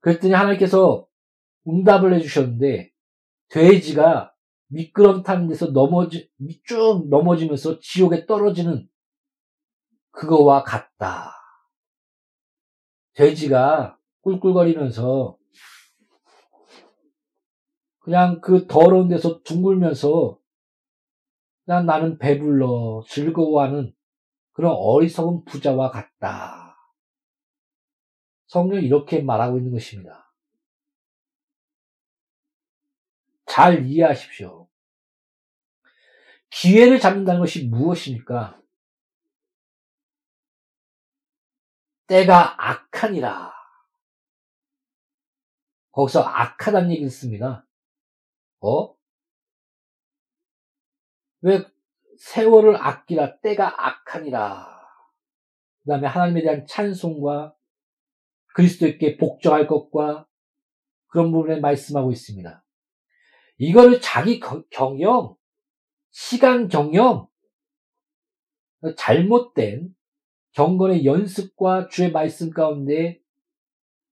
[0.00, 1.06] 그랬더니 하나님께서
[1.66, 2.90] 응답을 해주셨는데
[3.48, 4.34] 돼지가
[4.68, 6.30] 미끄럼 타는 데서 넘어지
[6.64, 8.88] 쭉 넘어지면서 지옥에 떨어지는
[10.10, 11.32] 그거와 같다.
[13.14, 15.39] 돼지가 꿀꿀거리면서
[18.00, 20.38] 그냥 그 더러운 데서 둥글면서
[21.64, 23.94] 그냥 나는 배불러 즐거워하는
[24.52, 26.76] 그런 어리석은 부자와 같다.
[28.46, 30.34] 성경이 이렇게 말하고 있는 것입니다.
[33.46, 34.68] 잘 이해하십시오.
[36.50, 38.60] 기회를 잡는다는 것이 무엇입니까?
[42.06, 43.52] 때가 악하니라.
[45.92, 47.64] 거기서 악하다는 얘기를 씁니다.
[48.60, 48.94] 어?
[51.42, 51.64] 왜
[52.18, 54.80] 세월을 아끼라 때가 악하니라.
[55.82, 57.54] 그 다음에 하나님에 대한 찬송과
[58.54, 60.26] 그리스도께 복종할 것과
[61.06, 62.64] 그런 부분에 말씀하고 있습니다.
[63.58, 65.36] 이거를 자기 경영,
[66.10, 67.28] 시간 경영,
[68.96, 69.94] 잘못된
[70.52, 73.20] 경건의 연습과 주의 말씀 가운데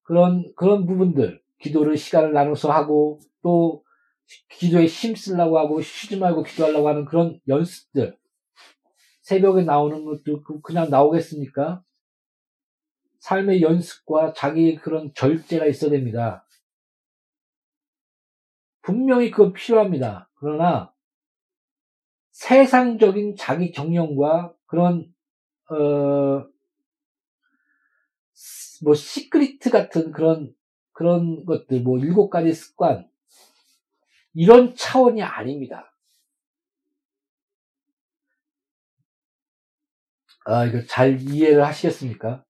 [0.03, 3.85] 그런, 그런 부분들, 기도를 시간을 나눠서 하고 또
[4.51, 8.17] 기도에 힘쓰려고 하고 쉬지 말고 기도하려고 하는 그런 연습들.
[9.23, 11.83] 새벽에 나오는 것도 그 그냥 나오겠습니까?
[13.21, 16.47] 삶의 연습과 자기 그런 절제가 있어야 됩니다.
[18.83, 20.31] 분명히 그건 필요합니다.
[20.37, 20.95] 그러나
[22.31, 25.13] 세상적인 자기 경영과 그런
[25.71, 26.47] 어,
[28.85, 30.55] 뭐 시크리트 같은 그런
[30.93, 33.09] 그런 것들 뭐 일곱 가지 습관
[34.35, 35.95] 이런 차원이 아닙니다.
[40.45, 42.45] 아, 이거 잘 이해를 하시겠습니까?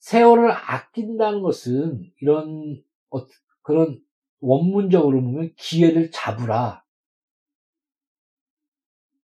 [0.00, 3.26] 세월을 아낀다는 것은 이런 어,
[3.62, 4.02] 그런
[4.40, 6.84] 원문적으로 보면 기회를 잡으라.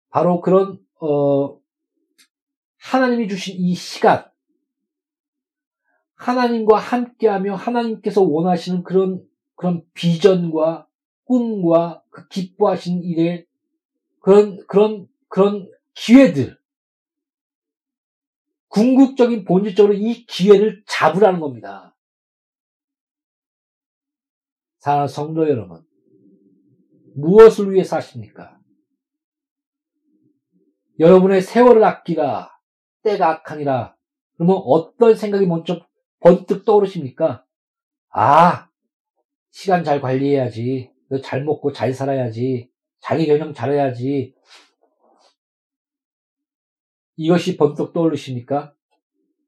[0.09, 1.59] 바로 그런 어,
[2.77, 4.29] 하나님이 주신 이 시간,
[6.15, 10.87] 하나님과 함께하며 하나님께서 원하시는 그런 그런 비전과
[11.25, 13.45] 꿈과 그 기뻐하신 일에
[14.19, 16.57] 그런 그런 그런 기회들
[18.69, 21.95] 궁극적인 본질적으로 이 기회를 잡으라는 겁니다.
[24.79, 25.81] 사랑하는 성도 여러분,
[27.15, 28.59] 무엇을 위해 사십니까?
[30.99, 32.51] 여러분의 세월을 아끼라,
[33.01, 33.95] 때가 악하니라.
[34.35, 35.85] 그러면 어떤 생각이 먼저
[36.19, 37.45] 번뜩 떠오르십니까?
[38.09, 38.69] 아,
[39.51, 40.94] 시간 잘 관리해야지.
[41.23, 42.69] 잘 먹고 잘 살아야지.
[42.99, 44.35] 자기 경영 잘해야지.
[47.17, 48.73] 이것이 번뜩 떠오르십니까?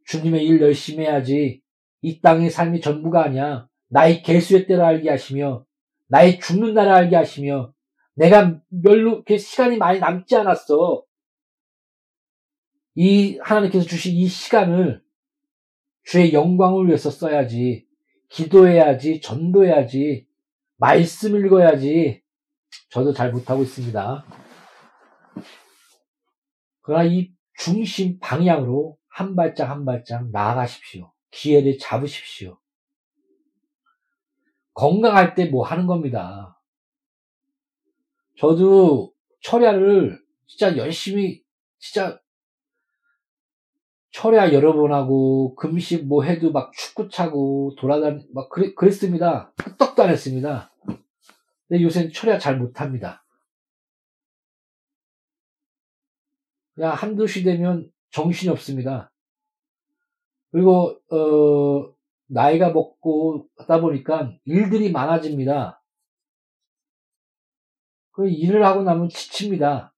[0.06, 1.62] 주님의 일 열심히 해야지.
[2.02, 3.68] 이 땅의 삶이 전부가 아니야.
[3.90, 5.66] 나의 개수의 때를 알게 하시며,
[6.08, 7.74] 나의 죽는 날을 알게 하시며,
[8.16, 11.04] 내가 별로 시간이 많이 남지 않았어.
[12.96, 15.04] 이 하나님께서 주신 이 시간을
[16.04, 17.86] 주의 영광을 위해서 써야지.
[18.30, 20.27] 기도해야지, 전도해야지,
[20.78, 22.22] 말씀 읽어야지.
[22.90, 24.26] 저도 잘 못하고 있습니다.
[26.82, 31.12] 그러나 이 중심 방향으로 한 발짝 한 발짝 나아가십시오.
[31.32, 32.60] 기회를 잡으십시오.
[34.74, 36.62] 건강할 때 뭐 하는 겁니다.
[38.38, 39.12] 저도
[39.42, 41.44] 철야를 진짜 열심히,
[41.80, 42.22] 진짜
[44.18, 49.54] 철야 여러 번 하고, 금식 뭐 해도 막 축구 차고, 돌아다니, 막 그랬, 그랬습니다.
[49.60, 50.74] 흑떡도 안 했습니다.
[51.68, 53.24] 근데 요새는 철야 잘 못합니다.
[56.74, 59.12] 그냥 한두 시 되면 정신이 없습니다.
[60.52, 65.84] 그리고, 어, 나이가 먹고 하다 보니까 일들이 많아집니다.
[68.14, 69.94] 그 일을 하고 나면 지칩니다.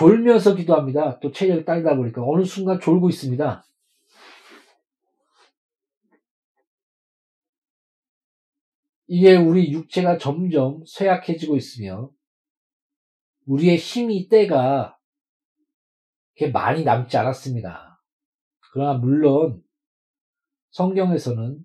[0.00, 1.20] 졸면서 기도합니다.
[1.20, 3.62] 또 체력이 딸다 보니까 어느 순간 졸고 있습니다.
[9.08, 12.10] 이게 우리 육체가 점점 쇠약해지고 있으며
[13.44, 14.96] 우리의 힘이 때가
[16.50, 18.00] 많이 남지 않았습니다.
[18.72, 19.62] 그러나 물론
[20.70, 21.58] 성경에서는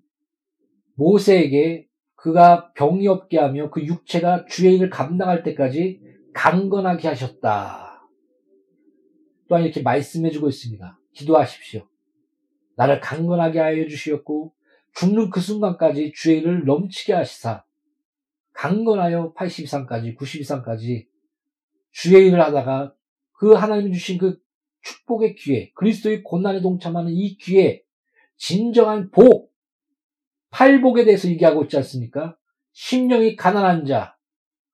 [0.96, 6.02] 모세에게 그가 병이 없게 하며 그 육체가 주의 일을 감당할 때까지
[6.34, 7.85] 강건하게 하셨다.
[9.48, 10.98] 또한 이렇게 말씀해주고 있습니다.
[11.12, 11.86] 기도하십시오.
[12.76, 14.52] 나를 강건하게 하여 주시었고
[14.94, 17.64] 죽는 그 순간까지 주의 일을 넘치게 하시사
[18.52, 21.06] 강건하여 82상까지 92상까지
[21.90, 22.94] 주의 일을 하다가
[23.32, 24.40] 그 하나님이 주신 그
[24.82, 27.82] 축복의 기회, 그리스도의 고난에 동참하는 이 기회,
[28.36, 29.52] 진정한 복,
[30.50, 32.36] 팔복에 대해서 얘기하고 있지 않습니까?
[32.72, 34.16] 심령이 가난한 자,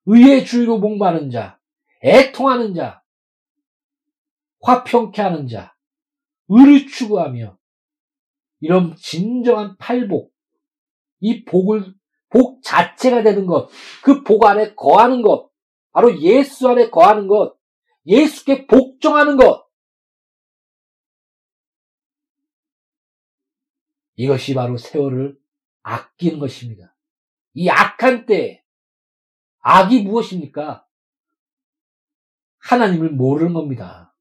[0.07, 1.59] 의의 주의로 목마른 자,
[2.05, 3.01] 애통하는 자,
[4.62, 5.74] 화평케 하는 자,
[6.48, 7.58] 의를 추구하며
[8.60, 10.32] 이런 진정한 팔복,
[11.20, 11.94] 이 복을
[12.30, 13.68] 복 자체가 되는 것,
[14.02, 15.50] 그 복 안에 거하는 것,
[15.92, 17.56] 바로 예수 안에 거하는 것,
[18.06, 19.66] 예수께 복종하는 것.
[24.16, 25.38] 이것이 바로 세월을
[25.82, 26.94] 아끼는 것입니다.
[27.54, 28.64] 이 악한 때,
[29.60, 30.86] 악이 무엇입니까?
[32.58, 34.11] 하나님을 모르는 겁니다.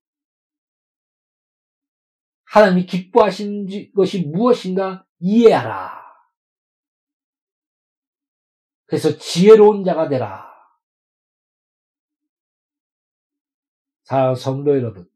[2.52, 6.02] 하나님이 기뻐하신 것이 무엇인가 이해하라.
[8.86, 10.52] 그래서 지혜로운 자가 되라.
[14.04, 15.10] 사랑하는 성도 여러분.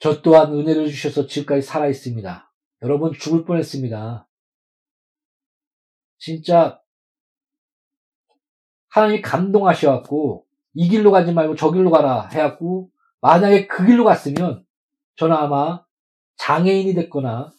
[0.00, 2.52] 저 또한 은혜를 주셔서 지금까지 살아있습니다.
[2.82, 4.28] 여러분 죽을 뻔했습니다.
[6.18, 6.82] 진짜
[8.88, 12.91] 하나님이 감동하셔갖고 이 길로 가지 말고 저 길로 가라 해갖고
[13.22, 14.66] 만약에 그 길로 갔으면
[15.16, 15.84] 저는 아마
[16.36, 17.52] 장애인이 됐거나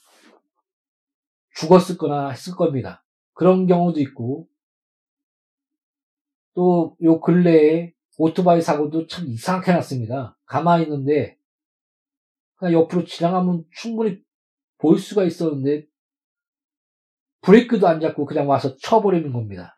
[1.55, 3.03] 죽었을 거나 했을 겁니다.
[3.34, 4.47] 그런 경우도 있고
[6.53, 10.38] 또 요 근래에 오토바이 사고도 참 이상하게 났습니다.
[10.45, 11.38] 가만히 있는데
[12.55, 14.22] 그냥 옆으로 지나가면 충분히
[14.78, 15.88] 볼 수가 있었는데
[17.41, 19.76] 브레이크도 안 잡고 그냥 와서 쳐버리는 겁니다.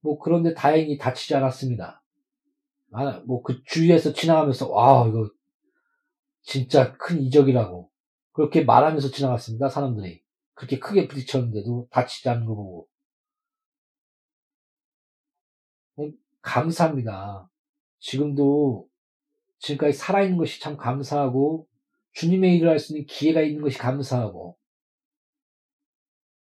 [0.00, 2.02] 뭐 그런데 다행히 다치지 않았습니다.
[2.92, 5.30] 아, 뭐 그 주위에서 지나가면서 와 이거
[6.42, 7.90] 진짜 큰 이적이라고
[8.32, 9.68] 그렇게 말하면서 지나갔습니다.
[9.68, 10.22] 사람들이
[10.54, 12.88] 그렇게 크게 부딪혔는데도 다치지 않는 거 보고
[15.96, 17.48] 네, 감사합니다.
[18.00, 18.88] 지금도
[19.58, 21.66] 지금까지 살아있는 것이 참 감사하고
[22.12, 24.56] 주님의 일을 할 수 있는 기회가 있는 것이 감사하고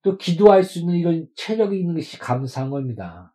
[0.03, 3.34] 또 기도할 수 있는 이런 체력이 있는 것이 감사한 겁니다.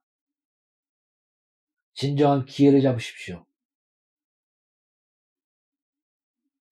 [1.95, 3.45] 진정한 기회를 잡으십시오.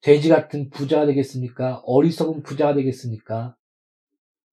[0.01, 1.81] 돼지 같은 부자가 되겠습니까?
[1.85, 3.55] 어리석은 부자가 되겠습니까?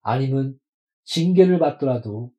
[0.00, 0.58] 아니면
[1.04, 2.32] 징계를 받더라도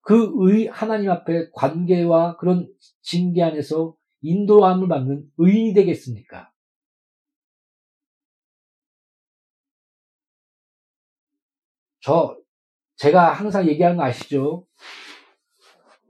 [0.00, 2.72] 그 의, 하나님 앞에 관계와 그런
[3.02, 6.50] 징계 안에서 인도함을 받는 의인이 되겠습니까?
[12.00, 12.38] 저,
[12.96, 14.66] 제가 항상 얘기하는 거 아시죠?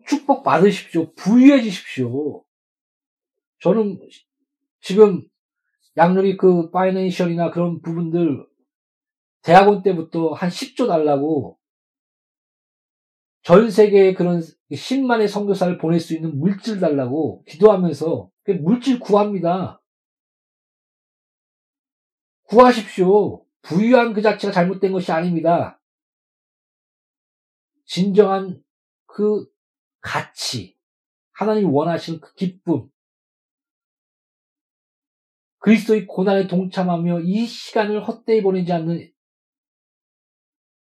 [0.06, 1.12] 축복 받으십시오.
[1.14, 2.44] 부유해지십시오.
[3.60, 3.98] 저는
[4.80, 5.26] 지금
[5.96, 8.46] 양률이 그 파이낸셜이나 그런 부분들
[9.42, 11.58] 대학원 때부터 한 10조 달라고
[13.42, 14.40] 전 세계에 그런
[14.72, 18.30] 10만의 선교사를 보낼 수 있는 물질 달라고 기도하면서
[18.60, 19.80] 물질 구합니다.
[22.44, 23.44] 구하십시오.
[23.62, 25.80] 부유한 그 자체가 잘못된 것이 아닙니다.
[27.84, 28.62] 진정한
[29.06, 29.46] 그
[30.06, 30.78] 가치,
[31.32, 32.88] 하나님이 원하시는 그 기쁨,
[35.58, 39.12] 그리스도의 고난에 동참하며 이 시간을 헛되이 보내지 않는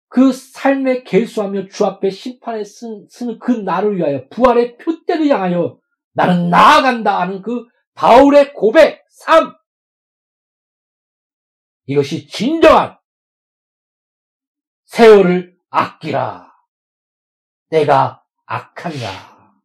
[0.10, 5.80] 그 삶에 개수하며 주 앞에 심판에 쓰는 그 나를 위하여 부활의 표대를 향하여
[6.12, 9.56] 나는 나아간다 하는 그 바울의 고백, 삶.
[11.86, 12.98] 이것이 진정한
[14.84, 16.52] 세월을 아끼라.
[17.70, 19.62] 내가 악하니라.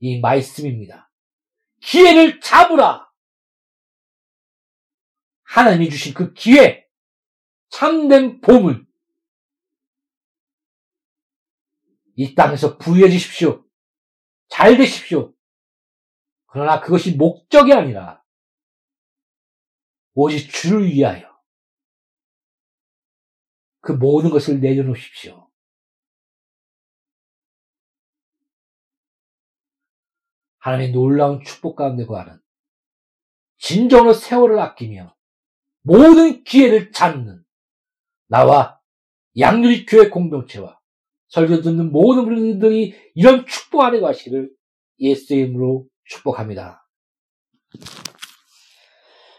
[0.00, 1.10] 이 말씀입니다.
[1.82, 3.12] 기회를 잡으라.
[5.42, 6.88] 하나님이 주신 그 기회,
[7.68, 8.86] 참된 보물,
[12.16, 13.64] 이 땅에서 부유해지십시오.
[14.48, 15.34] 잘 되십시오.
[16.46, 18.22] 그러나 그것이 목적이 아니라
[20.14, 21.28] 오직 주를 위하여
[23.80, 25.43] 그 모든 것을 내려놓으십시오.
[30.64, 32.40] 하나님의 놀라운 축복 가운데 거하는
[33.58, 35.14] 진정으로 세월을 아끼며
[35.82, 37.44] 모든 기회를 찾는
[38.28, 38.80] 나와
[39.38, 40.80] 양률이 교회 공동체와
[41.28, 44.50] 설교 듣는 모든 분들이 이런 축복 안에 가시기를
[45.00, 46.88] 예수의 이름으로 축복합니다.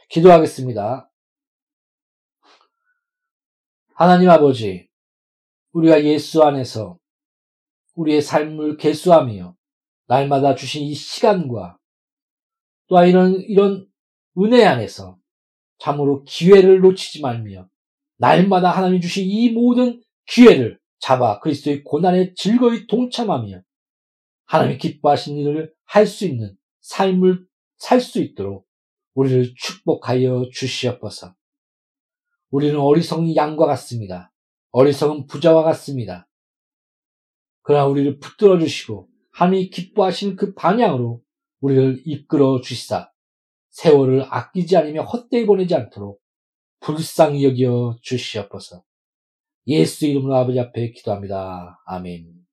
[0.09, 1.09] 기도하겠습니다.
[3.95, 4.89] 하나님 아버지,
[5.71, 6.99] 우리가 예수 안에서
[7.95, 9.55] 우리의 삶을 개수하며
[10.07, 11.77] 날마다 주신 이 시간과
[12.87, 13.87] 또한 이런, 이런
[14.37, 15.17] 은혜 안에서
[15.79, 17.67] 참으로 기회를 놓치지 말며
[18.17, 23.61] 날마다 하나님 주신 이 모든 기회를 잡아 그리스도의 고난에 즐거이 동참하며
[24.45, 27.45] 하나님이 기뻐하신 일을 할 수 있는 삶을
[27.77, 28.67] 살 수 있도록
[29.15, 31.33] 우리를 축복하여 주시옵소서.
[32.51, 34.31] 우리는 어리석은 양과 같습니다.
[34.71, 36.27] 어리석은 부자와 같습니다.
[37.61, 41.21] 그러나 우리를 붙들어 주시고 하나님이 기뻐하시는 그 방향으로
[41.59, 43.11] 우리를 이끌어 주시사
[43.69, 46.21] 세월을 아끼지 않으며 헛되이 보내지 않도록
[46.79, 48.83] 불쌍히 여겨 주시옵소서.
[49.67, 51.81] 예수 이름으로 아버지 앞에 기도합니다.
[51.85, 52.44] 아멘.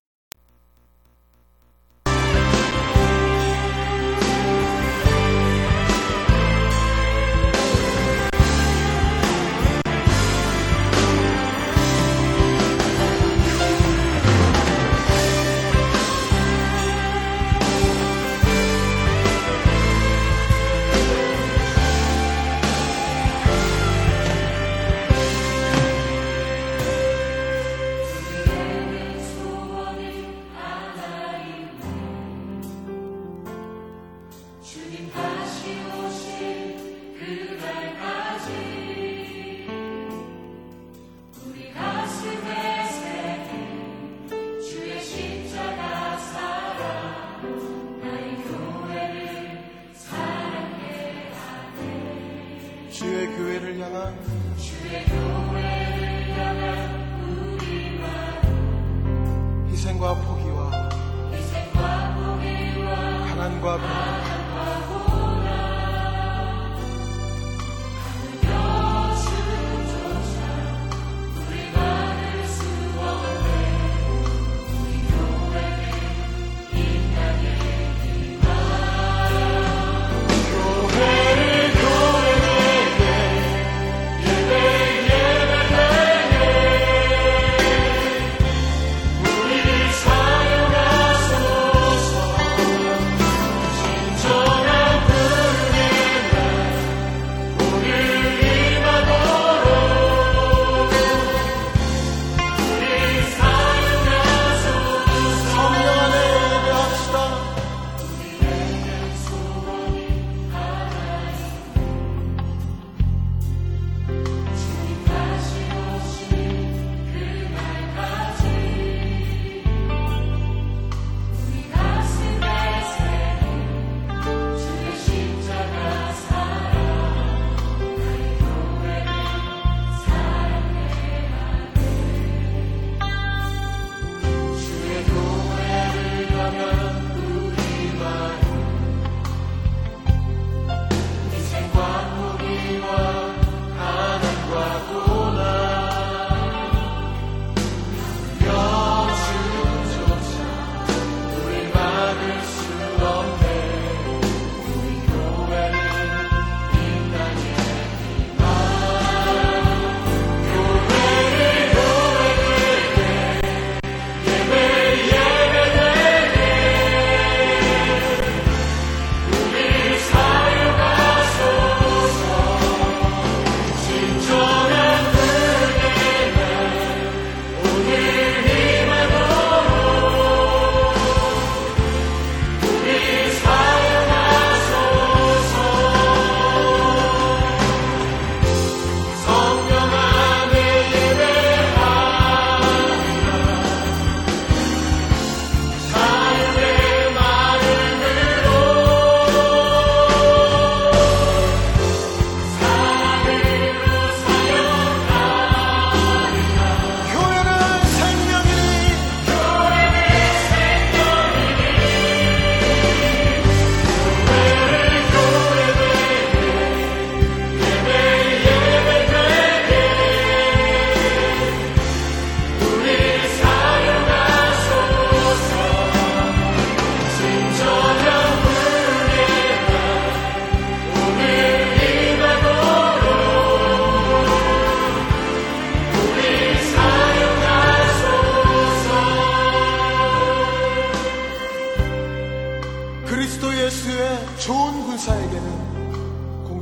[63.62, 64.11] 가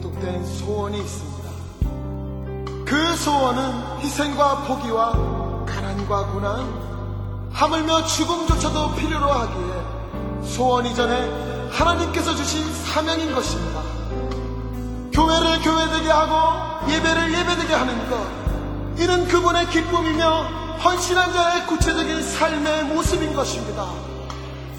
[0.00, 1.50] 공통된 소원이 있습니다.
[2.86, 5.12] 그 소원은 희생과 포기와
[5.66, 13.82] 가난과 고난 하물며 죽음조차도 필요로 하기에 소원 이전에 하나님께서 주신 사명인 것입니다.
[15.12, 18.18] 교회를 교회되게 하고 예배를 예배되게 하는 것
[18.98, 20.42] 이는 그분의 기쁨이며
[20.82, 23.86] 헌신한 자의 구체적인 삶의 모습인 것입니다.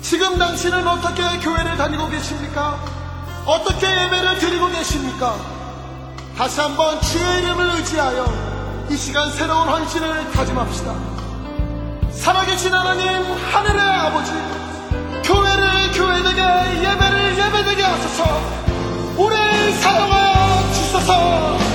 [0.01, 3.01] 지금 당신은 어떻게 교회를 다니고 계십니까?
[3.46, 5.36] 어떻게 예배를 드리고 계십니까?
[6.38, 8.26] 다시 한번 주의 이름을 의지하여
[8.89, 10.94] 이 시간 새로운 헌신을 다짐합시다.
[12.12, 13.08] 살아계신 하나님,
[13.52, 14.32] 하늘의 아버지,
[15.24, 18.42] 교회를 교회되게 예배를 예배되게 하소서,
[19.18, 19.36] 우리
[19.74, 21.70] 사랑하여 주소서.